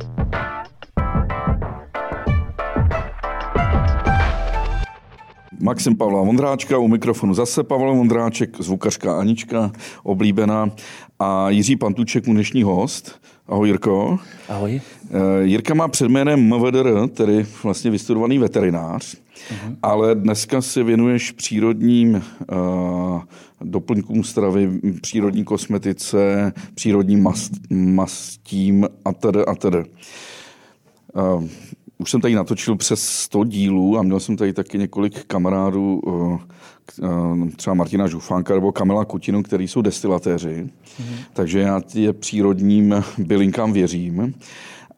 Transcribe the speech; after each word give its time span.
Bye. 0.00 0.43
Maxim 5.64 5.96
Pavla 5.96 6.22
Vondráčka, 6.22 6.78
u 6.78 6.88
mikrofonu 6.88 7.34
zase 7.34 7.62
Pavel 7.62 7.94
Vondráček, 7.94 8.56
zvukařka 8.60 9.18
Anička, 9.18 9.72
oblíbená 10.02 10.70
a 11.18 11.50
Jiří 11.50 11.76
Pantuček, 11.76 12.26
mu 12.26 12.34
dnešní 12.34 12.62
host. 12.62 13.20
Ahoj 13.48 13.68
Jirko. 13.68 14.18
Ahoj. 14.48 14.80
Eh, 15.10 15.44
Jirka 15.44 15.74
má 15.74 15.88
před 15.88 16.08
jménem 16.08 16.48
MVDR, 16.48 17.08
tedy 17.08 17.46
vlastně 17.62 17.90
vystudovaný 17.90 18.38
veterinář, 18.38 19.14
uh-huh. 19.14 19.76
ale 19.82 20.14
dneska 20.14 20.62
se 20.62 20.82
věnuješ 20.82 21.30
přírodním 21.30 22.14
uh, 22.14 23.22
doplňkům 23.60 24.24
stravy, 24.24 24.80
přírodní 25.02 25.44
kosmetice, 25.44 26.52
přírodním 26.74 27.22
mast, 27.22 27.52
mastím 27.70 28.88
a 29.04 29.12
tedy 29.12 29.44
a 29.44 29.54
tedy. 29.54 29.84
Uh, 31.14 31.44
už 32.04 32.10
jsem 32.10 32.20
tady 32.20 32.34
natočil 32.34 32.76
přes 32.76 33.08
100 33.08 33.44
dílů 33.44 33.98
a 33.98 34.02
měl 34.02 34.20
jsem 34.20 34.36
tady 34.36 34.52
taky 34.52 34.78
několik 34.78 35.24
kamarádů, 35.24 36.00
uh, 36.04 36.38
třeba 37.56 37.74
Martina 37.74 38.06
Žufánka 38.06 38.54
nebo 38.54 38.72
Kamila 38.72 39.04
Kutinu, 39.04 39.42
který 39.42 39.68
jsou 39.68 39.82
destilatéři. 39.82 40.66
Mm-hmm. 40.66 41.16
Takže 41.32 41.60
já 41.60 41.80
je 41.94 42.12
přírodním 42.12 43.04
bylinkám 43.18 43.72
věřím. 43.72 44.34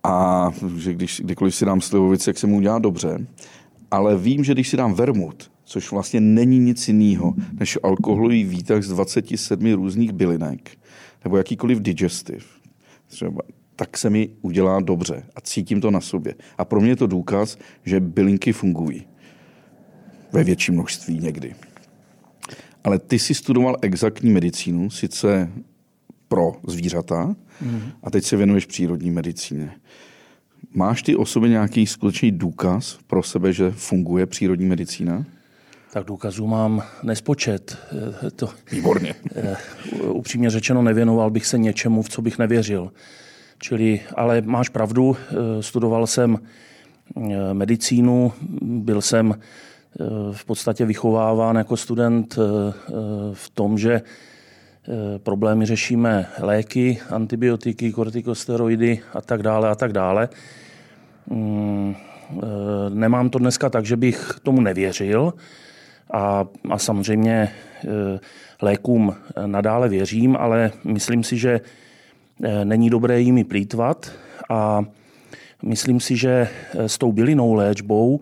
A 0.02 0.50
že 0.76 0.94
když, 0.94 1.20
kdykoliv 1.24 1.54
si 1.54 1.64
dám 1.64 1.80
slivovici, 1.80 2.30
jak 2.30 2.38
se 2.38 2.46
mu 2.46 2.56
udělá 2.56 2.78
dobře. 2.78 3.26
Ale 3.90 4.18
vím, 4.18 4.44
že 4.44 4.52
když 4.52 4.68
si 4.68 4.76
dám 4.76 4.94
vermut, 4.94 5.50
což 5.64 5.90
vlastně 5.92 6.20
není 6.20 6.58
nic 6.58 6.88
jiného 6.88 7.34
než 7.60 7.78
alkoholový 7.82 8.44
výtah 8.44 8.82
z 8.82 8.88
27 8.88 9.74
různých 9.74 10.12
bylinek, 10.12 10.70
nebo 11.24 11.36
jakýkoliv 11.36 11.80
digestiv, 11.80 12.46
třeba, 13.06 13.42
tak 13.76 13.98
se 13.98 14.10
mi 14.10 14.28
udělá 14.42 14.80
dobře 14.80 15.22
a 15.36 15.40
cítím 15.40 15.80
to 15.80 15.90
na 15.90 16.00
sobě. 16.00 16.34
A 16.58 16.64
pro 16.64 16.80
mě 16.80 16.90
je 16.90 16.96
to 16.96 17.06
důkaz, 17.06 17.58
že 17.84 18.00
bylinky 18.00 18.52
fungují. 18.52 19.06
Ve 20.32 20.44
větším 20.44 20.74
množství 20.74 21.18
někdy. 21.18 21.54
Ale 22.84 22.98
ty 22.98 23.18
jsi 23.18 23.34
studoval 23.34 23.76
exaktní 23.82 24.30
medicínu, 24.30 24.90
sice 24.90 25.50
pro 26.28 26.52
zvířata, 26.66 27.36
mm. 27.60 27.82
a 28.02 28.10
teď 28.10 28.24
se 28.24 28.36
věnuješ 28.36 28.66
přírodní 28.66 29.10
medicíně. 29.10 29.70
Máš 30.74 31.02
ty 31.02 31.16
o 31.16 31.26
sobě 31.26 31.48
nějaký 31.48 31.86
skutečný 31.86 32.32
důkaz 32.32 32.98
pro 33.06 33.22
sebe, 33.22 33.52
že 33.52 33.70
funguje 33.70 34.26
přírodní 34.26 34.66
medicína? 34.66 35.24
Tak 35.92 36.04
důkazů 36.04 36.46
mám 36.46 36.82
nespočet. 37.02 37.78
Eh, 38.26 38.30
to, 38.30 38.48
Výborně. 38.72 39.14
Eh, 39.34 39.56
upřímně 40.08 40.50
řečeno, 40.50 40.82
nevěnoval 40.82 41.30
bych 41.30 41.46
se 41.46 41.58
něčemu, 41.58 42.02
v 42.02 42.08
co 42.08 42.22
bych 42.22 42.38
nevěřil. 42.38 42.92
Čili, 43.58 44.00
ale 44.16 44.40
máš 44.40 44.68
pravdu, 44.68 45.16
eh, 45.16 45.62
studoval 45.62 46.06
jsem 46.06 46.38
medicínu, 47.52 48.32
byl 48.62 49.02
jsem 49.02 49.34
v 50.32 50.44
podstatě 50.44 50.84
vychováván 50.84 51.56
jako 51.56 51.76
student 51.76 52.38
v 53.32 53.50
tom, 53.54 53.78
že 53.78 54.02
problémy 55.18 55.66
řešíme 55.66 56.26
léky, 56.40 56.98
antibiotiky, 57.10 57.92
kortikosteroidy 57.92 59.00
a 59.14 59.20
tak 59.20 59.42
dále 59.42 59.68
a 59.68 59.74
tak 59.74 59.92
dále. 59.92 60.28
Mm, 61.26 61.94
nemám 62.88 63.30
to 63.30 63.38
dneska 63.38 63.70
tak, 63.70 63.86
že 63.86 63.96
bych 63.96 64.40
tomu 64.42 64.60
nevěřil, 64.60 65.32
a, 66.12 66.46
a 66.70 66.78
samozřejmě 66.78 67.48
lékům 68.62 69.14
nadále 69.46 69.88
věřím, 69.88 70.36
ale 70.36 70.70
myslím 70.84 71.24
si, 71.24 71.36
že 71.36 71.60
není 72.64 72.90
dobré 72.90 73.20
jimi 73.20 73.44
plítvat 73.44 74.12
a 74.50 74.84
myslím 75.62 76.00
si, 76.00 76.16
že 76.16 76.48
s 76.74 76.98
tou 76.98 77.12
bylinou 77.12 77.54
léčbou 77.54 78.20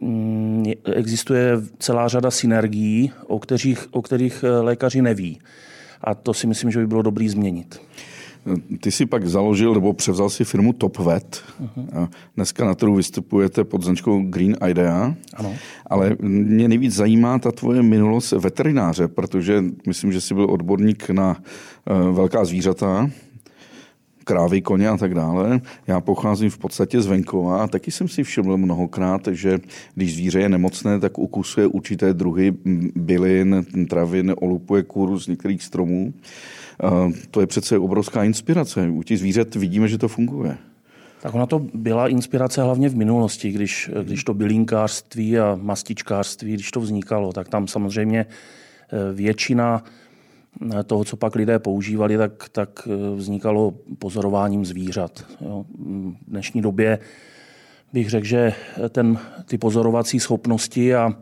mm, 0.00 0.64
existuje 0.94 1.52
celá 1.78 2.08
řada 2.08 2.30
synergií, 2.30 3.12
o 3.26 3.38
kterých, 3.38 3.88
o 3.90 4.02
kterých 4.02 4.44
lékaři 4.60 5.02
neví. 5.02 5.38
A 6.04 6.14
to 6.14 6.34
si 6.34 6.46
myslím, 6.46 6.70
že 6.70 6.78
by 6.78 6.86
bylo 6.86 7.02
dobrý 7.02 7.28
změnit. 7.28 7.80
Ty 8.80 8.90
si 8.90 9.06
pak 9.06 9.26
založil 9.28 9.74
nebo 9.74 9.92
převzal 9.92 10.30
si 10.30 10.44
firmu 10.44 10.72
TopVet. 10.72 11.42
Uh-huh. 11.62 12.08
Dneska 12.36 12.64
na 12.64 12.74
trhu 12.74 12.94
vystupujete 12.94 13.64
pod 13.64 13.82
značkou 13.82 14.22
Green 14.22 14.56
Idea. 14.68 15.14
Ano. 15.34 15.54
Ale 15.86 16.16
mě 16.20 16.68
nejvíc 16.68 16.94
zajímá 16.94 17.38
ta 17.38 17.52
tvoje 17.52 17.82
minulost 17.82 18.32
veterináře, 18.32 19.08
protože 19.08 19.64
myslím, 19.86 20.12
že 20.12 20.20
jsi 20.20 20.34
byl 20.34 20.50
odborník 20.50 21.10
na 21.10 21.36
velká 22.12 22.44
zvířata, 22.44 23.10
krávy, 24.24 24.62
koně 24.62 24.88
a 24.88 24.96
tak 24.96 25.14
dále. 25.14 25.60
Já 25.86 26.00
pocházím 26.00 26.50
v 26.50 26.58
podstatě 26.58 27.02
z 27.02 27.06
venkova 27.06 27.62
a 27.62 27.66
taky 27.66 27.90
jsem 27.90 28.08
si 28.08 28.24
všiml 28.24 28.56
mnohokrát, 28.56 29.28
že 29.30 29.58
když 29.94 30.14
zvíře 30.14 30.40
je 30.40 30.48
nemocné, 30.48 31.00
tak 31.00 31.18
ukusuje 31.18 31.66
určité 31.66 32.14
druhy 32.14 32.54
bylin, 32.94 33.66
travin, 33.90 34.34
olupuje 34.40 34.82
kůru 34.82 35.20
z 35.20 35.26
některých 35.26 35.62
stromů. 35.62 36.14
To 37.30 37.40
je 37.40 37.46
přece 37.46 37.78
obrovská 37.78 38.24
inspirace. 38.24 38.88
U 38.88 39.02
těch 39.02 39.18
zvířat 39.18 39.54
vidíme, 39.54 39.88
že 39.88 39.98
to 39.98 40.08
funguje. 40.08 40.56
Tak 41.22 41.34
ona 41.34 41.46
to 41.46 41.58
byla 41.74 42.08
inspirace 42.08 42.62
hlavně 42.62 42.88
v 42.88 42.96
minulosti, 42.96 43.50
když, 43.50 43.90
když 44.02 44.24
to 44.24 44.34
bylinkářství 44.34 45.38
a 45.38 45.58
mastičkářství, 45.62 46.52
když 46.52 46.70
to 46.70 46.80
vznikalo, 46.80 47.32
tak 47.32 47.48
tam 47.48 47.68
samozřejmě 47.68 48.26
eh, 48.26 49.12
většina 49.12 49.84
toho, 50.86 51.04
co 51.04 51.16
pak 51.16 51.34
lidé 51.34 51.58
používali, 51.58 52.16
tak, 52.16 52.48
tak 52.48 52.88
eh, 52.90 53.16
vznikalo 53.16 53.74
pozorováním 53.98 54.64
zvířat. 54.64 55.24
Jo. 55.40 55.64
V 55.78 56.30
dnešní 56.30 56.62
době 56.62 56.98
bych 57.92 58.10
řekl, 58.10 58.26
že 58.26 58.52
ten, 58.88 59.18
ty 59.46 59.58
pozorovací 59.58 60.20
schopnosti 60.20 60.94
a 60.94 61.12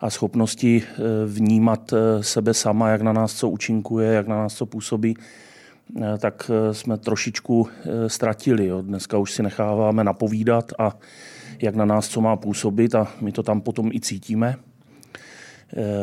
a 0.00 0.10
schopnosti 0.10 0.82
eh, 0.82 0.96
vnímat 1.26 1.92
eh, 1.92 2.22
sebe 2.22 2.54
sama, 2.54 2.88
jak 2.88 3.02
na 3.02 3.12
nás 3.12 3.34
co 3.34 3.48
účinkuje, 3.48 4.12
jak 4.12 4.26
na 4.26 4.36
nás 4.36 4.54
co 4.54 4.66
působí, 4.66 5.16
tak 6.18 6.50
jsme 6.72 6.98
trošičku 6.98 7.68
ztratili. 8.06 8.66
Jo. 8.66 8.82
Dneska 8.82 9.18
už 9.18 9.32
si 9.32 9.42
necháváme 9.42 10.04
napovídat 10.04 10.72
a 10.78 10.96
jak 11.62 11.74
na 11.74 11.84
nás 11.84 12.08
co 12.08 12.20
má 12.20 12.36
působit 12.36 12.94
a 12.94 13.08
my 13.20 13.32
to 13.32 13.42
tam 13.42 13.60
potom 13.60 13.90
i 13.92 14.00
cítíme 14.00 14.56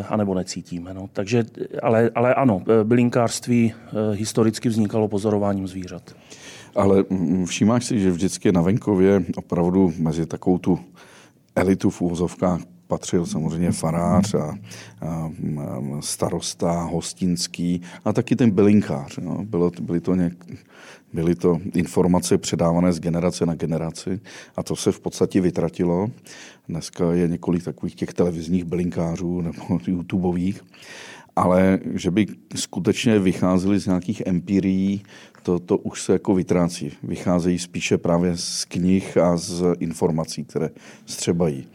anebo 0.10 0.34
necítíme. 0.34 0.94
No. 0.94 1.10
Takže, 1.14 1.46
ale, 1.84 2.12
ale 2.16 2.34
ano, 2.34 2.62
bylinkářství 2.84 3.74
historicky 4.14 4.70
vznikalo 4.70 5.08
pozorováním 5.08 5.68
zvířat. 5.68 6.16
Ale 6.76 7.04
všímáš 7.46 7.86
si, 7.86 8.00
že 8.00 8.12
vždycky 8.12 8.52
na 8.52 8.62
venkově 8.62 9.24
opravdu 9.36 9.94
mezi 10.00 10.26
takovou 10.26 10.58
tu 10.58 10.80
elitu 11.56 11.90
v 11.90 12.02
úvozovkách 12.02 12.60
patřil 12.88 13.26
samozřejmě 13.26 13.72
farář 13.72 14.34
a, 14.34 14.58
a 15.02 15.32
starosta, 16.00 16.84
hostinský 16.84 17.82
a 18.06 18.14
taky 18.14 18.36
ten 18.36 18.52
bylinkář. 18.52 19.18
No. 19.18 19.46
Bylo, 19.46 19.72
byly, 19.82 20.00
to 20.00 20.16
něk, 20.16 20.46
byly 21.14 21.36
to 21.36 21.60
informace 21.74 22.38
předávané 22.38 22.94
z 22.94 23.00
generace 23.00 23.46
na 23.46 23.56
generaci 23.56 24.20
a 24.56 24.64
to 24.64 24.76
se 24.76 24.92
v 24.92 25.00
podstatě 25.00 25.42
vytratilo. 25.42 26.08
Dneska 26.70 27.14
je 27.14 27.28
několik 27.28 27.64
takových 27.64 27.96
těch 27.96 28.14
televizních 28.14 28.64
bylinkářů 28.64 29.42
nebo 29.42 29.80
YouTubeových, 29.88 30.62
ale 31.36 31.80
že 31.94 32.12
by 32.12 32.26
skutečně 32.56 33.20
vycházeli 33.20 33.80
z 33.80 33.86
nějakých 33.86 34.24
empirií, 34.26 35.04
to, 35.44 35.60
to 35.60 35.78
už 35.78 36.02
se 36.02 36.14
jako 36.14 36.36
vytrácí. 36.36 36.92
Vycházejí 37.04 37.60
spíše 37.60 37.98
právě 37.98 38.38
z 38.38 38.66
knih 38.66 39.18
a 39.18 39.38
z 39.38 39.64
informací, 39.80 40.44
které 40.44 40.70
střebají. 41.06 41.68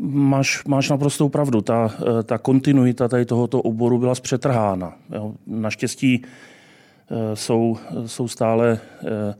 Máš, 0.00 0.64
máš 0.64 0.88
naprostou 0.88 1.28
pravdu. 1.28 1.60
Ta, 1.60 1.94
eh, 2.00 2.22
ta 2.22 2.38
kontinuita 2.38 3.08
tady 3.08 3.24
tohoto 3.24 3.62
oboru 3.62 3.98
byla 3.98 4.14
zpřetrhána. 4.14 4.94
Jo. 5.14 5.34
Naštěstí 5.46 6.22
eh, 6.22 7.36
jsou, 7.36 7.78
jsou 8.06 8.28
stále 8.28 8.78
eh, 9.04 9.34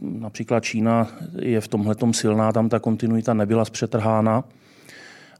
například 0.00 0.64
Čína 0.64 1.08
je 1.38 1.60
v 1.60 1.68
tomhle 1.68 1.94
silná, 2.12 2.52
tam 2.52 2.68
ta 2.68 2.78
kontinuita 2.78 3.34
nebyla 3.34 3.64
zpřetrhána 3.64 4.44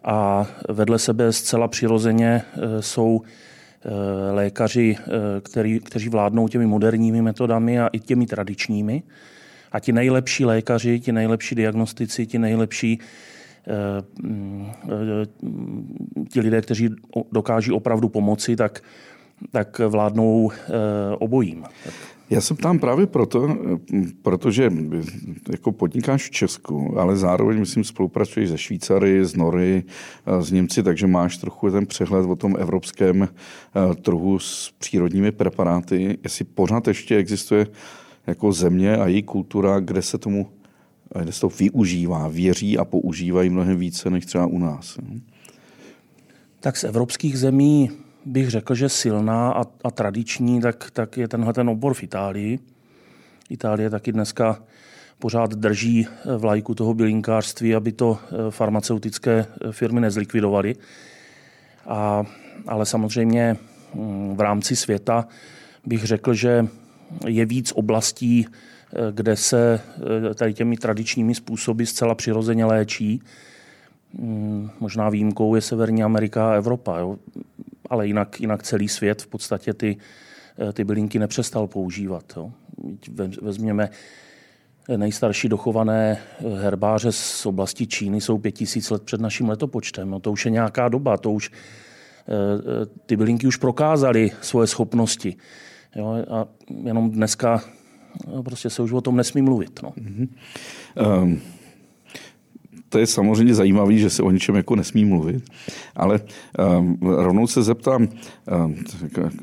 a 0.05 0.47
vedle 0.69 0.99
sebe 0.99 1.33
zcela 1.33 1.69
přirozeně 1.69 2.43
jsou 2.81 3.23
lékaři, 4.33 4.97
který, 5.43 5.81
kteří 5.81 6.09
vládnou 6.09 6.49
těmi 6.49 6.67
moderními 6.67 7.23
metodami 7.23 7.81
a 7.81 7.87
i 7.87 8.01
těmi 8.01 8.27
tradičními. 8.27 9.03
A 9.73 9.81
ti 9.81 9.93
nejlepší 9.93 10.45
lékaři, 10.45 11.01
ti 11.01 11.13
nejlepší 11.13 11.55
diagnostici, 11.55 12.27
ti 12.27 12.39
nejlepší 12.39 13.01
ti 16.33 16.41
lidé, 16.41 16.61
kteří 16.61 16.89
dokáží 17.33 17.73
opravdu 17.73 18.09
pomoci, 18.09 18.57
tak, 18.57 18.83
tak 19.51 19.79
vládnou 19.79 20.51
eh, 20.53 20.73
obojím. 21.19 21.65
Já 22.31 22.41
se 22.41 22.55
ptám 22.55 22.79
právě 22.79 23.07
proto, 23.07 23.57
protože 24.23 24.71
jako 25.51 25.73
podnikáš 25.73 26.27
v 26.27 26.31
Česku, 26.31 26.99
ale 26.99 27.17
zároveň, 27.17 27.59
myslím, 27.59 27.85
spolupracuješ 27.85 28.51
se 28.51 28.59
Švýcary, 28.59 29.25
z 29.25 29.37
Nory, 29.37 29.85
z 30.41 30.53
Němci, 30.53 30.83
takže 30.83 31.07
máš 31.07 31.37
trochu 31.37 31.71
ten 31.71 31.87
přehled 31.87 32.27
o 32.27 32.37
tom 32.37 32.57
evropském 32.59 33.23
eh, 33.23 33.95
trhu 33.95 34.39
s 34.39 34.75
přírodními 34.79 35.33
preparáty. 35.33 36.19
Jestli 36.23 36.45
pořád 36.45 36.89
ještě 36.89 37.17
existuje 37.17 37.67
jako 38.27 38.53
země 38.53 38.97
a 38.97 39.07
její 39.07 39.23
kultura, 39.23 39.81
kde 39.81 40.03
se 40.03 40.19
tomu 40.19 40.51
kde 41.15 41.33
se 41.33 41.41
to 41.41 41.49
využívá, 41.49 42.29
věří 42.29 42.79
a 42.79 42.85
používají 42.85 43.51
mnohem 43.51 43.79
více 43.79 44.11
než 44.11 44.27
třeba 44.27 44.47
u 44.47 44.59
nás. 44.59 44.99
Tak 46.61 46.77
z 46.77 46.85
evropských 46.85 47.39
zemí 47.39 47.91
bych 48.25 48.51
řekl, 48.51 48.75
že 48.75 48.89
silná 48.89 49.53
a, 49.53 49.65
a 49.85 49.91
tradiční, 49.91 50.61
tak, 50.61 50.91
tak 50.91 51.17
je 51.17 51.29
tenhle 51.29 51.53
ten 51.53 51.69
obor 51.69 51.95
v 51.95 52.03
Itálii. 52.03 52.59
Itálie 53.51 53.91
taky 53.91 54.13
dneska 54.13 54.63
pořád 55.19 55.55
drží 55.55 56.07
vlajku 56.39 56.75
toho 56.75 56.95
bylinkářství, 56.95 57.75
aby 57.75 57.93
to 57.93 58.19
eh, 58.19 58.51
farmaceutické 58.51 59.47
firmy 59.71 60.01
nezlikvidovaly. 60.01 60.75
A, 61.87 62.25
ale 62.67 62.87
samozřejmě 62.87 63.57
mm, 63.95 64.37
v 64.37 64.41
rámci 64.41 64.77
světa 64.77 65.29
bych 65.87 66.05
řekl, 66.05 66.35
že 66.35 66.67
je 67.27 67.47
víc 67.47 67.73
oblastí, 67.73 68.47
eh, 68.47 68.76
kde 69.11 69.37
se 69.37 69.81
eh, 70.31 70.35
tady 70.35 70.55
těmi 70.55 70.77
tradičními 70.77 71.35
způsoby 71.35 71.85
zcela 71.85 72.15
přirozeně 72.15 72.65
léčí. 72.65 73.23
Mm, 74.13 74.71
možná 74.81 75.09
výjimkou 75.09 75.55
je 75.55 75.61
Severní 75.61 76.03
Amerika 76.03 76.51
a 76.51 76.55
Evropa, 76.55 76.99
jo? 76.99 77.17
ale 77.91 78.07
jinak, 78.07 78.41
jinak 78.41 78.63
celý 78.63 78.89
svět 78.89 79.23
v 79.23 79.27
podstatě 79.27 79.75
ty, 79.75 79.97
eh, 80.69 80.73
ty 80.73 80.85
bylinky 80.85 81.19
nepřestal 81.19 81.67
používat. 81.67 82.25
Jo? 82.37 82.53
Vezměme 83.43 83.89
nejstarší 84.97 85.49
dochované 85.49 86.19
herbáře 86.61 87.13
z 87.13 87.47
oblasti 87.47 87.87
Číny 87.87 88.21
jsou 88.21 88.39
pět 88.39 88.53
tisíc 88.53 88.91
let 88.91 89.03
před 89.03 89.21
naším 89.21 89.49
letopočtem. 89.49 90.11
No 90.11 90.21
to 90.21 90.33
už 90.33 90.45
je 90.45 90.51
nějaká 90.51 90.89
doba, 90.89 91.17
to 91.17 91.33
už 91.33 91.51
ty 93.07 93.17
bylinky 93.17 93.47
už 93.47 93.57
prokázaly 93.57 94.31
svoje 94.41 94.67
schopnosti. 94.67 95.37
Jo, 95.97 96.25
a 96.31 96.47
jenom 96.85 97.11
dneska 97.11 97.63
prostě 98.43 98.71
se 98.71 98.83
už 98.83 98.93
o 98.93 99.01
tom 99.01 99.17
nesmí 99.17 99.43
mluvit. 99.43 99.81
No. 99.83 99.91
Mm-hmm. 99.91 100.29
Um, 101.23 101.41
to 102.89 102.99
je 102.99 103.07
samozřejmě 103.07 103.55
zajímavé, 103.55 103.97
že 103.97 104.11
se 104.11 104.23
o 104.23 104.31
ničem 104.31 104.55
jako 104.55 104.77
nesmí 104.77 105.05
mluvit, 105.05 105.51
ale 105.97 106.21
um, 106.79 106.99
rovnou 107.03 107.47
se 107.47 107.63
zeptám, 107.63 108.09
um, 108.65 108.77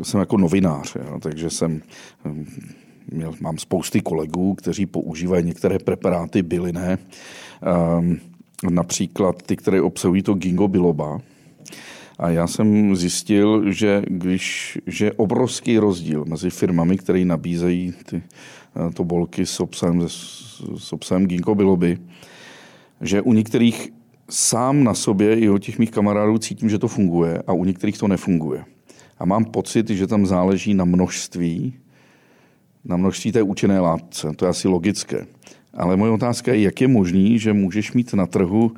jsem 0.03 0.19
jako 0.19 0.37
novinář, 0.37 0.95
jo, 0.95 1.19
takže 1.19 1.49
jsem 1.49 1.81
um, 2.25 2.45
měl, 3.11 3.33
mám 3.41 3.57
spousty 3.57 4.01
kolegů, 4.01 4.53
kteří 4.53 4.85
používají 4.85 5.45
některé 5.45 5.79
preparáty 5.79 6.43
bylinné, 6.43 6.97
um, 7.99 8.19
například 8.69 9.43
ty, 9.43 9.55
které 9.55 9.81
obsahují 9.81 10.21
to 10.23 10.33
ginkgo 10.33 10.67
biloba, 10.67 11.19
a 12.19 12.29
já 12.29 12.47
jsem 12.47 12.95
zjistil, 12.95 13.71
že 13.71 14.03
když 14.07 14.77
že 14.87 15.05
je 15.05 15.13
obrovský 15.13 15.77
rozdíl 15.77 16.25
mezi 16.27 16.49
firmami, 16.49 16.97
které 16.97 17.25
nabízejí 17.25 17.93
ty 18.05 18.23
eh, 18.23 18.93
tobolky 18.93 19.45
s 19.45 19.59
obsahem, 19.59 20.09
s 20.77 20.93
obsahem 20.93 21.27
ginkgo 21.27 21.55
biloby, 21.55 21.97
že 23.01 23.21
u 23.21 23.33
některých 23.33 23.89
sám 24.29 24.83
na 24.83 24.93
sobě 24.93 25.39
i 25.39 25.49
od 25.49 25.57
těch 25.57 25.79
mých 25.79 25.91
kamarádů 25.91 26.37
cítím, 26.37 26.69
že 26.69 26.79
to 26.79 26.87
funguje 26.87 27.43
a 27.47 27.53
u 27.53 27.65
některých 27.65 27.97
to 27.97 28.07
nefunguje. 28.07 28.65
A 29.19 29.25
mám 29.25 29.45
pocit, 29.45 29.89
že 29.89 30.07
tam 30.07 30.25
záleží 30.25 30.73
na 30.73 30.85
množství, 30.85 31.73
na 32.85 32.97
množství 32.97 33.31
té 33.31 33.41
účinné 33.41 33.79
látce. 33.79 34.27
To 34.35 34.45
je 34.45 34.49
asi 34.49 34.67
logické. 34.67 35.25
Ale 35.73 35.97
moje 35.97 36.11
otázka 36.11 36.53
je, 36.53 36.61
jak 36.61 36.81
je 36.81 36.87
možný, 36.87 37.39
že 37.39 37.53
můžeš 37.53 37.93
mít 37.93 38.13
na 38.13 38.25
trhu 38.25 38.65
uh, 38.65 38.75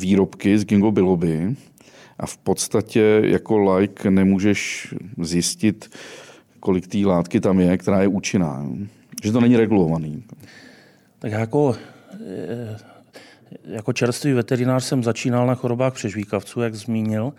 výrobky 0.00 0.58
z 0.58 0.64
ginkgo 0.64 0.92
biloby, 0.92 1.56
a 2.18 2.26
v 2.26 2.36
podstatě 2.36 3.20
jako 3.24 3.74
like 3.74 4.10
nemůžeš 4.10 4.94
zjistit, 5.18 5.90
kolik 6.60 6.86
té 6.86 6.98
látky 6.98 7.40
tam 7.40 7.60
je, 7.60 7.78
která 7.78 8.02
je 8.02 8.08
účinná. 8.08 8.66
Že 9.22 9.32
to 9.32 9.40
není 9.40 9.56
regulovaný. 9.56 10.22
Tak 11.18 11.32
jako, 11.32 11.76
eh, 12.26 12.76
jako 13.64 13.92
čerstvý 13.92 14.32
veterinář 14.32 14.84
jsem 14.84 15.04
začínal 15.04 15.46
na 15.46 15.54
chorobách 15.54 15.92
přežvíkavců, 15.92 16.60
jak 16.60 16.74
zmínil, 16.74 17.32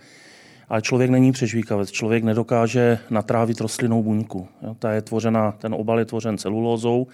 ale 0.70 0.82
člověk 0.82 1.10
není 1.10 1.32
přežvíkavec. 1.32 1.92
Člověk 1.92 2.24
nedokáže 2.24 3.00
natrávit 3.10 3.62
rostlinnou 3.62 4.04
buňku. 4.04 4.48
Ta 4.80 4.92
je 4.92 5.02
tvořena, 5.02 5.52
ten 5.52 5.74
obal 5.74 6.00
je 6.00 6.06
tvořen 6.06 6.38
celulózou 6.38 7.08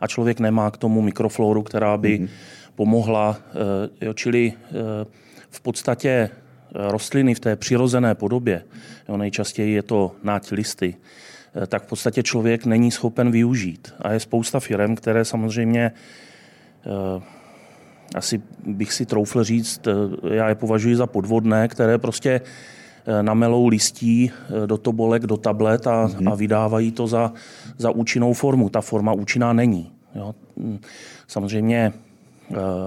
a 0.00 0.06
člověk 0.06 0.40
nemá 0.40 0.70
k 0.70 0.76
tomu 0.76 1.02
mikrofloru, 1.02 1.62
která 1.62 1.96
by 1.96 2.18
mm-hmm. 2.18 2.28
pomohla. 2.74 3.36
Eh, 4.00 4.04
jo, 4.06 4.12
čili 4.12 4.52
eh, 4.52 4.70
v 5.50 5.60
podstatě 5.60 6.30
rostliny 6.74 7.34
v 7.34 7.40
té 7.40 7.56
přirozené 7.56 8.14
podobě, 8.14 8.62
jo, 9.08 9.16
nejčastěji 9.16 9.74
je 9.74 9.82
to 9.82 10.12
náť 10.22 10.52
listy, 10.52 10.96
eh, 11.62 11.66
tak 11.66 11.82
v 11.82 11.86
podstatě 11.86 12.22
člověk 12.22 12.66
není 12.66 12.90
schopen 12.90 13.30
využít. 13.30 13.94
A 14.00 14.12
je 14.12 14.20
spousta 14.20 14.60
firm, 14.60 14.94
které 14.94 15.24
samozřejmě 15.24 15.92
eh, 16.86 17.22
asi 18.14 18.42
bych 18.66 18.92
si 18.92 19.06
troufl 19.06 19.44
říct, 19.44 19.86
eh, 19.86 20.34
já 20.34 20.48
je 20.48 20.54
považuji 20.54 20.96
za 20.96 21.06
podvodné, 21.06 21.68
které 21.68 21.98
prostě 21.98 22.40
namelou 23.22 23.68
listí 23.68 24.30
do 24.66 24.78
tobolek, 24.78 25.22
do 25.22 25.36
tablet 25.36 25.86
a, 25.86 26.06
mm-hmm. 26.06 26.32
a 26.32 26.34
vydávají 26.34 26.92
to 26.92 27.06
za, 27.06 27.32
za 27.78 27.90
účinnou 27.90 28.32
formu. 28.32 28.68
Ta 28.68 28.80
forma 28.80 29.12
účinná 29.12 29.52
není. 29.52 29.92
Jo. 30.14 30.34
Hm, 30.56 30.78
samozřejmě 31.26 31.92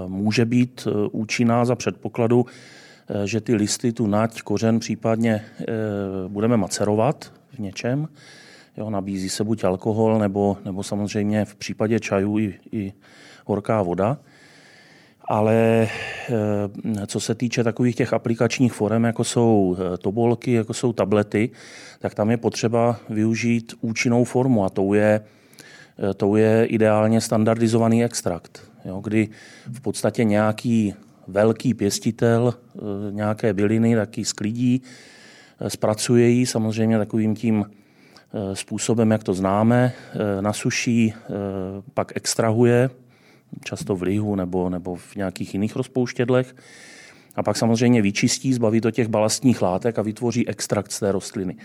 může 0.08 0.46
být 0.46 0.88
účinná 1.12 1.66
za 1.66 1.76
předpokladu, 1.76 2.46
Eh, 2.46 2.50
že 3.26 3.42
ty 3.42 3.56
listy, 3.56 3.92
tu 3.92 4.08
nať, 4.08 4.42
kořen 4.42 4.80
případně 4.80 5.46
eh, 5.60 5.66
budeme 6.28 6.58
macerovat 6.58 7.32
v 7.54 7.60
něčem. 7.60 8.08
Jo, 8.78 8.90
nabízí 8.90 9.30
se 9.30 9.44
buď 9.44 9.64
alkohol, 9.64 10.20
nebo, 10.20 10.58
nebo 10.66 10.84
samozřejmě 10.84 11.46
v 11.46 11.56
případě 11.56 12.00
čajů 12.00 12.40
i, 12.40 12.60
i 12.72 12.94
horká 13.46 13.82
voda. 13.82 14.18
Ale 15.22 15.88
eh, 16.30 17.08
co 17.08 17.20
se 17.20 17.36
týče 17.36 17.64
takových 17.64 17.96
těch 17.96 18.14
aplikačních 18.14 18.74
forem, 18.74 19.04
jako 19.04 19.24
jsou 19.24 19.78
tobolky, 19.98 20.52
jako 20.52 20.74
jsou 20.74 20.94
tablety, 20.94 21.50
tak 22.00 22.16
tam 22.16 22.32
je 22.32 22.38
potřeba 22.38 23.00
využít 23.10 23.74
účinnou 23.82 24.24
formu 24.24 24.66
a 24.66 24.70
tou 24.70 24.94
je, 24.94 25.22
tou 26.18 26.36
je 26.36 26.66
ideálně 26.66 27.22
standardizovaný 27.22 28.04
extrakt, 28.04 28.72
jo, 28.86 29.00
kdy 29.00 29.30
v 29.72 29.82
podstatě 29.82 30.24
nějaký 30.24 30.94
velký 31.28 31.74
pěstitel 31.74 32.54
eh, 32.54 32.80
nějaké 33.12 33.54
byliny, 33.54 33.96
taky 33.96 34.26
sklidí, 34.26 34.82
eh, 35.60 35.70
zpracuje 35.70 36.30
ji 36.30 36.46
samozřejmě 36.46 36.98
takovým 36.98 37.36
tím 37.36 37.66
eh, 37.66 38.56
způsobem, 38.56 39.12
jak 39.12 39.24
to 39.24 39.34
známe, 39.34 39.94
nasuší, 40.42 41.14
pak 41.94 42.12
extrahuje, 42.16 42.90
často 43.64 43.96
v 43.96 44.02
lihu 44.02 44.36
nebo, 44.36 44.70
nebo 44.70 44.96
v 44.96 45.16
nějakých 45.16 45.54
jiných 45.54 45.76
rozpouštědlech, 45.76 46.56
a 47.36 47.44
pak 47.44 47.58
samozřejmě 47.58 48.02
vyčistí, 48.02 48.54
zbaví 48.54 48.82
to 48.82 48.92
těch 48.92 49.08
balastních 49.08 49.62
látek 49.62 50.00
a 50.00 50.02
vytvoří 50.02 50.48
extrakt 50.48 50.92
z 50.92 51.00
té 51.00 51.12
rostliny. 51.12 51.56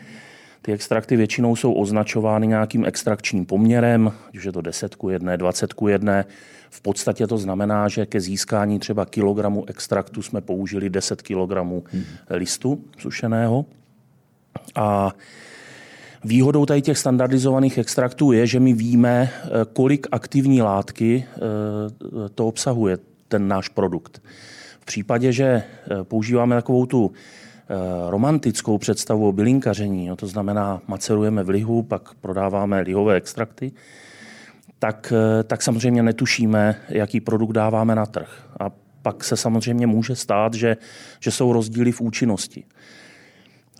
Ty 0.62 0.72
extrakty 0.72 1.16
většinou 1.16 1.56
jsou 1.56 1.72
označovány 1.72 2.46
nějakým 2.46 2.84
extrakčním 2.84 3.46
poměrem, 3.46 4.12
když 4.30 4.44
je 4.44 4.52
to 4.52 4.60
10 4.60 4.94
ku 4.94 5.08
1, 5.08 5.36
20 5.36 5.72
ku 5.72 5.88
1. 5.88 6.24
V 6.70 6.80
podstatě 6.80 7.26
to 7.26 7.38
znamená, 7.38 7.88
že 7.88 8.06
ke 8.06 8.20
získání 8.20 8.78
třeba 8.78 9.06
kilogramu 9.06 9.64
extraktu 9.68 10.22
jsme 10.22 10.40
použili 10.40 10.90
10 10.90 11.22
kilogramů 11.22 11.84
hmm. 11.92 12.04
listu 12.30 12.84
sušeného. 12.98 13.66
A 14.74 15.10
Výhodou 16.24 16.66
tady 16.66 16.82
těch 16.82 16.98
standardizovaných 16.98 17.78
extraktů 17.78 18.32
je, 18.32 18.46
že 18.46 18.60
my 18.60 18.72
víme, 18.72 19.30
kolik 19.72 20.06
aktivní 20.12 20.62
látky 20.62 21.24
eh, 21.26 21.40
to 22.34 22.46
obsahuje, 22.46 22.98
ten 23.28 23.48
náš 23.48 23.68
produkt. 23.68 24.22
V 24.80 24.84
případě, 24.84 25.32
že 25.32 25.44
eh, 25.44 25.64
používáme 26.04 26.56
takovou 26.56 26.86
tu 26.86 27.12
Eh, 27.12 27.14
romantickou 28.08 28.78
představu 28.78 29.28
o 29.28 29.32
bylinkaření, 29.32 30.08
no 30.08 30.16
to 30.16 30.26
znamená 30.26 30.82
macerujeme 30.86 31.42
v 31.42 31.48
lihu, 31.48 31.82
pak 31.82 32.14
prodáváme 32.14 32.80
lihové 32.80 33.14
extrakty, 33.14 33.72
tak, 34.78 35.12
eh, 35.16 35.42
tak 35.44 35.62
samozřejmě 35.62 36.02
netušíme, 36.02 36.76
jaký 36.88 37.20
produkt 37.20 37.52
dáváme 37.52 37.94
na 37.94 38.06
trh. 38.06 38.48
A 38.60 38.70
pak 39.02 39.24
se 39.24 39.36
samozřejmě 39.36 39.86
může 39.86 40.16
stát, 40.16 40.54
že, 40.54 40.76
že 41.20 41.30
jsou 41.30 41.52
rozdíly 41.52 41.92
v 41.92 42.00
účinnosti. 42.00 42.64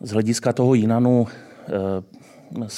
Z 0.03 0.11
hlediska 0.11 0.53
toho 0.53 0.75
jinanu 0.75 1.27
eh, 1.69 2.69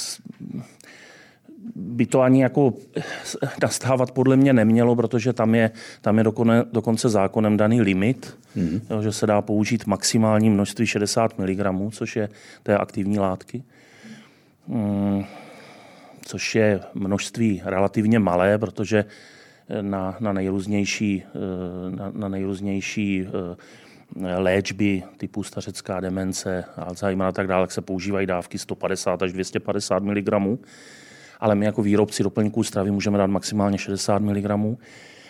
by 1.75 2.05
to 2.05 2.21
ani 2.21 2.41
jako 2.41 2.73
nastávat 3.61 4.11
podle 4.11 4.35
mě 4.35 4.53
nemělo, 4.53 4.95
protože 4.95 5.33
tam 5.33 5.55
je, 5.55 5.71
tam 6.01 6.17
je 6.17 6.23
dokone, 6.23 6.63
dokonce 6.71 7.09
zákonem 7.09 7.57
daný 7.57 7.81
limit, 7.81 8.37
mm. 8.55 8.81
jo, 8.89 9.01
že 9.01 9.11
se 9.11 9.27
dá 9.27 9.41
použít 9.41 9.85
maximální 9.85 10.49
množství 10.49 10.85
60 10.85 11.39
mg, 11.39 11.91
což 11.91 12.15
je 12.15 12.29
té 12.63 12.77
aktivní 12.77 13.19
látky. 13.19 13.63
Mm, 14.67 15.23
což 16.25 16.55
je 16.55 16.79
množství 16.93 17.61
relativně 17.65 18.19
malé, 18.19 18.57
protože 18.57 19.05
na, 19.81 20.17
na 20.19 20.33
nejrůznější, 20.33 21.23
eh, 21.25 21.95
na, 21.95 22.11
na 22.15 22.27
nejrůznější 22.27 23.27
eh, 23.27 24.37
léčby 24.37 25.03
typu 25.17 25.43
stařecká 25.43 25.99
demence, 25.99 26.65
Alzheimer 26.77 27.27
a 27.27 27.31
tak 27.31 27.47
dále, 27.47 27.67
se 27.69 27.81
používají 27.81 28.27
dávky 28.27 28.57
150 28.57 29.21
až 29.21 29.33
250 29.33 30.03
mg 30.03 30.59
ale 31.43 31.55
my 31.55 31.65
jako 31.65 31.81
výrobci 31.81 32.23
doplňků 32.23 32.63
stravy 32.63 32.91
můžeme 32.91 33.17
dát 33.17 33.27
maximálně 33.27 33.77
60 33.77 34.19
mg 34.19 34.45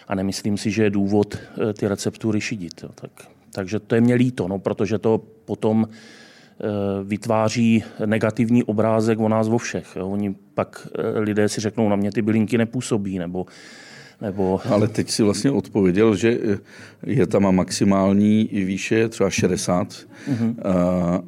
a 0.08 0.15
nemyslím 0.15 0.58
si, 0.58 0.72
že 0.72 0.84
je 0.84 0.89
důvod 0.89 1.38
eh, 1.38 1.74
ty 1.74 1.88
receptury 1.88 2.41
šidit. 2.41 2.84
Jo. 2.84 2.89
Tak, 2.96 3.12
takže 3.53 3.79
to 3.79 3.96
je 3.96 4.01
mě 4.01 4.15
líto, 4.15 4.48
no, 4.48 4.60
protože 4.60 5.00
to 5.00 5.22
potom 5.46 5.88
eh, 5.89 6.67
vytváří 7.03 7.84
negativní 8.05 8.63
obrázek 8.63 9.20
o 9.20 9.29
nás 9.29 9.48
o 9.48 9.58
všech. 9.58 9.96
Jo. 9.96 10.10
Oni 10.10 10.36
pak 10.53 10.88
eh, 10.96 11.20
lidé 11.20 11.50
si 11.50 11.62
řeknou, 11.62 11.89
na 11.89 11.96
mě 11.96 12.12
ty 12.12 12.22
bylinky 12.22 12.58
nepůsobí, 12.58 13.20
nebo 13.20 13.46
nebo... 14.22 14.62
Ale 14.70 14.88
teď 14.88 15.10
si 15.10 15.24
vlastně 15.24 15.51
odpověděl, 15.51 16.15
že 16.15 16.38
je 17.05 17.27
tam 17.27 17.55
maximální 17.55 18.50
výše 18.51 19.10
třeba 19.10 19.29
60, 19.29 19.88
mm-hmm. 19.88 20.55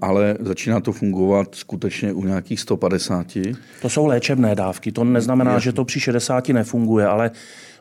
ale 0.02 0.38
začíná 0.40 0.80
to 0.80 0.92
fungovat 0.92 1.56
skutečně 1.56 2.14
u 2.14 2.26
nějakých 2.26 2.60
150. 2.60 3.38
To 3.82 3.90
jsou 3.90 4.06
léčebné 4.06 4.56
dávky, 4.56 4.92
to 4.92 5.04
neznamená, 5.04 5.54
je. 5.54 5.60
že 5.60 5.74
to 5.74 5.86
při 5.86 6.00
60 6.00 6.50
nefunguje, 6.50 7.06
ale 7.06 7.32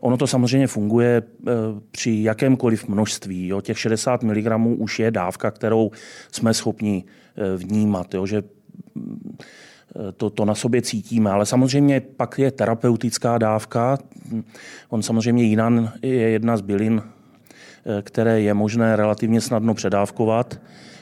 ono 0.00 0.16
to 0.16 0.26
samozřejmě 0.26 0.66
funguje 0.66 1.16
e, 1.16 1.50
při 1.90 2.22
jakémkoliv 2.22 2.88
množství. 2.88 3.46
Jo. 3.46 3.60
Těch 3.60 3.78
60 3.78 4.22
mg 4.22 4.46
už 4.78 4.98
je 4.98 5.10
dávka, 5.10 5.50
kterou 5.50 5.90
jsme 6.32 6.54
schopni 6.54 7.04
vnímat, 7.56 8.14
jo, 8.14 8.26
že 8.26 8.42
to, 10.16 10.30
to 10.30 10.44
na 10.44 10.54
sobě 10.54 10.82
cítíme. 10.82 11.30
Ale 11.30 11.46
samozřejmě 11.46 12.00
pak 12.00 12.38
je 12.38 12.50
terapeutická 12.50 13.38
dávka. 13.38 13.98
On 14.88 15.02
samozřejmě 15.02 15.42
jinan 15.42 15.92
je 16.02 16.30
jedna 16.30 16.56
z 16.56 16.60
bylin, 16.60 17.02
eh, 17.02 18.02
které 18.02 18.40
je 18.40 18.54
možné 18.54 18.96
relativně 18.96 19.40
snadno 19.40 19.74
předávkovat. 19.74 20.60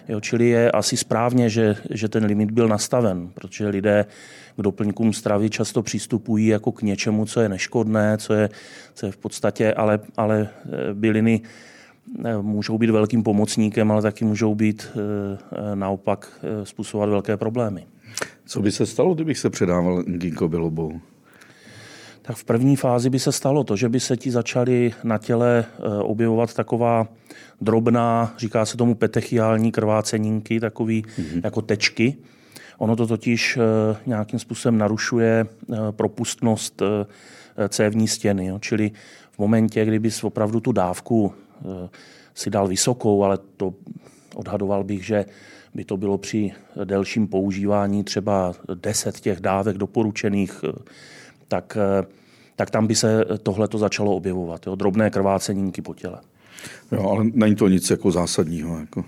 Jo, 0.09 0.21
čili 0.21 0.49
je 0.49 0.71
asi 0.71 0.97
správně, 0.97 1.49
že, 1.49 1.77
že 1.91 2.09
ten 2.09 2.25
limit 2.25 2.51
byl 2.51 2.69
nastaven, 2.69 3.31
protože 3.35 3.69
lidé 3.69 4.07
k 4.57 4.63
doplňkům 4.63 5.13
stravy 5.13 5.51
často 5.51 5.83
přistupují 5.83 6.47
jako 6.47 6.73
k 6.73 6.83
něčemu, 6.83 7.27
co 7.27 7.41
je 7.41 7.49
neškodné, 7.49 8.19
co 8.19 8.35
je, 8.35 8.49
co 8.95 9.07
je 9.07 9.13
v 9.13 9.17
podstatě, 9.17 9.75
ale, 9.75 10.01
ale 10.17 10.49
eh, 10.49 10.95
byliny 10.95 11.41
eh, 12.25 12.37
můžou 12.43 12.79
být 12.79 12.91
velkým 12.91 13.23
pomocníkem, 13.23 13.93
ale 13.93 14.03
taky 14.03 14.25
můžou 14.25 14.55
být 14.55 14.91
naopak 15.75 16.41
způsobovat 16.65 17.11
velké 17.11 17.37
problémy. 17.37 17.87
Co 18.47 18.63
by 18.63 18.73
se 18.73 18.87
stalo, 18.87 19.15
kdybych 19.15 19.39
se 19.39 19.51
předával 19.51 20.03
ginkgo 20.03 20.49
bilobou? 20.49 21.01
Tak 22.23 22.37
v 22.37 22.45
první 22.45 22.77
fázi 22.77 23.11
by 23.11 23.19
se 23.19 23.33
stalo 23.33 23.65
to, 23.65 23.77
že 23.77 23.89
by 23.89 24.01
se 24.01 24.17
ti 24.17 24.31
začaly 24.31 24.95
na 25.05 25.19
těle 25.19 25.65
eh, 25.65 25.83
objevovat 26.03 26.55
taková 26.55 27.09
drobná, 27.61 28.35
říká 28.39 28.67
se 28.67 28.77
tomu 28.77 28.95
petechiální 28.95 29.73
krváceninky, 29.73 30.61
takový 30.61 31.03
mm-hmm. 31.03 31.41
jako 31.45 31.63
tečky. 31.63 32.17
Ono 32.79 32.97
to 32.97 33.07
totiž 33.07 33.57
eh, 33.57 33.97
nějakým 34.07 34.39
způsobem 34.39 34.79
narušuje 34.79 35.47
eh, 35.47 35.77
propustnost 35.91 36.83
cévní 37.69 38.09
stěny. 38.09 38.47
Jo. 38.47 38.59
Čili 38.59 38.91
v 39.31 39.39
momentě, 39.39 39.85
kdyby 39.85 40.11
opravdu 40.23 40.61
tu 40.61 40.73
dávku 40.73 41.35
si 42.35 42.51
dal 42.51 42.69
vysokou, 42.69 43.25
ale 43.25 43.39
to 43.57 43.75
odhadoval 44.35 44.85
bych, 44.85 45.07
že 45.07 45.25
by 45.75 45.85
to 45.85 45.97
bylo 45.97 46.19
při 46.19 46.53
delším 46.85 47.29
používání 47.29 48.05
třeba 48.05 48.55
10 48.75 49.21
těch 49.21 49.41
dávek 49.41 49.79
doporučených, 49.79 50.65
tak, 51.49 51.79
tak 52.57 52.71
tam 52.71 52.87
by 52.87 52.95
se 52.95 53.25
tohle 53.43 53.69
to 53.69 53.79
začalo 53.79 54.17
objevovat. 54.17 54.67
Jo? 54.67 54.75
Drobné 54.75 55.11
krváceníky 55.11 55.83
po 55.83 55.95
těle. 55.95 56.21
Jo, 56.93 57.09
ale 57.09 57.25
není 57.35 57.55
to 57.55 57.69
nic 57.69 57.91
jako 57.91 58.11
zásadního. 58.11 58.79
Jako. 58.79 59.05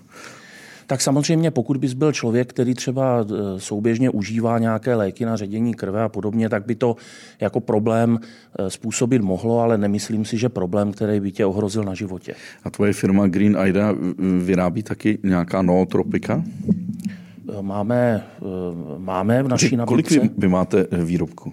Tak 0.87 1.01
samozřejmě, 1.01 1.51
pokud 1.51 1.77
bys 1.77 1.93
byl 1.93 2.13
člověk, 2.13 2.49
který 2.49 2.75
třeba 2.75 3.21
e, 3.21 3.61
souběžně 3.61 4.11
užívá 4.11 4.59
nějaké 4.59 4.95
léky 4.95 5.25
na 5.25 5.37
ředění 5.37 5.75
krve 5.75 6.03
a 6.03 6.09
podobně, 6.09 6.49
tak 6.49 6.67
by 6.67 6.75
to 6.75 6.97
jako 7.41 7.61
problém 7.61 8.19
e, 8.59 8.71
způsobit 8.71 9.23
mohlo, 9.23 9.61
ale 9.61 9.79
nemyslím 9.79 10.25
si, 10.25 10.39
že 10.39 10.49
problém, 10.49 10.93
který 10.93 11.21
by 11.21 11.33
tě 11.33 11.47
ohrozil 11.47 11.85
na 11.85 11.95
životě. 11.95 12.35
A 12.65 12.71
tvoje 12.71 12.93
firma 12.93 13.27
Green 13.27 13.57
Aida 13.57 13.95
vyrábí 14.45 14.83
taky 14.83 15.19
nějaká 15.23 15.63
nootropika? 15.63 16.45
Máme, 17.61 18.25
máme 18.99 19.43
v 19.43 19.49
naší 19.49 19.77
nabídce. 19.77 19.89
Kolik 19.89 20.11
vy, 20.11 20.31
vy 20.39 20.49
máte 20.49 20.87
výrobku? 21.05 21.53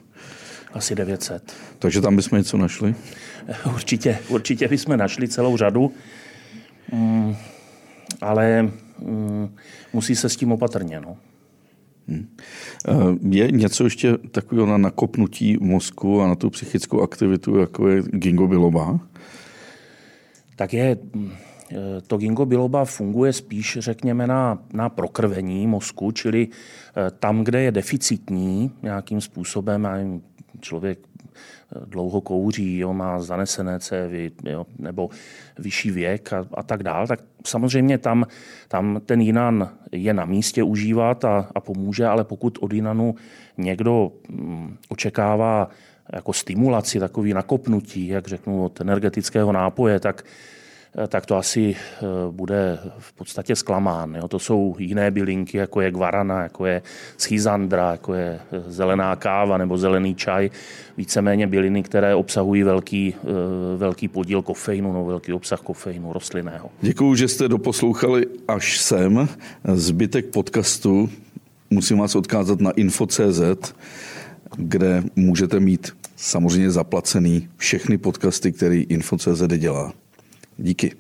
Asi 0.73 0.95
900. 0.95 1.53
Takže 1.79 2.01
tam 2.01 2.15
bychom 2.15 2.37
něco 2.37 2.57
našli? 2.57 2.95
Určitě, 3.73 4.19
určitě 4.29 4.67
bychom 4.67 4.97
našli 4.97 5.27
celou 5.27 5.57
řadu. 5.57 5.91
Mm, 6.91 7.35
ale 8.21 8.71
musí 9.93 10.15
se 10.15 10.29
s 10.29 10.35
tím 10.35 10.51
opatrně. 10.51 11.01
No. 11.01 11.17
Hmm. 12.07 12.27
Je 13.31 13.51
něco 13.51 13.83
ještě 13.83 14.17
takového 14.17 14.67
na 14.67 14.77
nakopnutí 14.77 15.57
mozku 15.61 16.21
a 16.21 16.27
na 16.27 16.35
tu 16.35 16.49
psychickou 16.49 17.01
aktivitu, 17.01 17.57
jako 17.57 17.87
je 17.87 18.01
ginkgo 18.01 18.47
biloba? 18.47 18.99
Tak 20.55 20.73
je, 20.73 20.97
mm, 21.13 21.31
eh, 21.71 22.01
to 22.07 22.17
ginkgo 22.17 22.45
biloba 22.45 22.85
funguje 22.85 23.33
spíš, 23.33 23.77
řekněme, 23.81 24.27
na, 24.27 24.63
na 24.73 24.89
prokrvení 24.89 25.67
mozku, 25.67 26.11
čili 26.11 26.47
eh, 26.47 27.11
tam, 27.19 27.43
kde 27.43 27.61
je 27.61 27.71
deficitní 27.71 28.71
nějakým 28.83 29.21
způsobem, 29.21 29.87
člověk 30.59 30.99
dlouho 31.85 32.21
kouří, 32.21 32.77
jo, 32.77 32.93
má 32.93 33.21
zanesené 33.21 33.79
cévy 33.79 34.31
jo, 34.45 34.65
nebo 34.79 35.09
vyšší 35.59 35.91
věk 35.91 36.33
a, 36.33 36.45
a 36.53 36.63
tak 36.63 36.83
dál, 36.83 37.07
tak 37.07 37.19
samozřejmě 37.45 37.97
tam, 37.97 38.25
tam 38.67 39.01
ten 39.05 39.21
jinan 39.21 39.69
je 39.91 40.13
na 40.13 40.25
místě 40.25 40.63
užívat 40.63 41.25
a, 41.25 41.49
a 41.55 41.59
pomůže, 41.59 42.07
ale 42.07 42.23
pokud 42.23 42.57
od 42.61 42.73
jinanu 42.73 43.15
někdo 43.57 44.11
mm, 44.29 44.77
očekává 44.89 45.69
jako 46.13 46.33
stimulaci, 46.33 46.99
takový 46.99 47.33
nakopnutí, 47.33 48.07
jak 48.07 48.27
řeknu, 48.27 48.65
od 48.65 48.81
energetického 48.81 49.51
nápoje, 49.51 49.99
tak 49.99 50.23
Eh, 50.23 50.25
tak 51.07 51.25
to 51.25 51.37
asi 51.37 51.75
eh, 51.75 52.05
bude 52.31 52.79
v 52.97 53.13
podstatě 53.13 53.55
zklamán. 53.55 54.15
Jo? 54.15 54.27
To 54.27 54.39
jsou 54.39 54.75
jiné 54.79 55.11
bylinky, 55.11 55.57
jako 55.57 55.81
je 55.81 55.91
guarana, 55.91 56.43
jako 56.43 56.65
je 56.65 56.81
schizandra, 57.17 57.91
jako 57.91 58.13
je 58.13 58.39
eh, 58.51 58.63
zelená 58.67 59.15
káva 59.15 59.57
nebo 59.57 59.77
zelený 59.77 60.15
čaj. 60.15 60.49
Víceméně 60.97 61.47
byliny, 61.47 61.83
které 61.83 62.15
obsahují 62.15 62.63
velký, 62.63 63.15
velký 63.77 64.07
podíl 64.07 64.41
kofeinu, 64.41 64.93
no 64.93 65.05
velký 65.05 65.33
obsah 65.33 65.59
kofeinu 65.59 66.13
rostlinného. 66.13 66.69
Děkuji, 66.81 67.15
že 67.15 67.27
jste 67.27 67.47
doposlouchali 67.47 68.25
až 68.47 68.79
sem. 68.79 69.29
Zbytek 69.73 70.25
podcastu 70.25 71.09
musím 71.69 71.97
vás 71.97 72.15
odkázat 72.15 72.61
na 72.61 72.71
info.cz, 72.71 73.73
kde 74.57 75.03
můžete 75.15 75.59
mít 75.59 75.91
samozřejmě 76.15 76.71
zaplacený 76.71 77.49
všechny 77.57 77.97
podcasty, 77.97 78.51
který 78.51 78.83
info.cz 78.83 79.43
dělá. 79.57 80.00
niqué. 80.61 80.95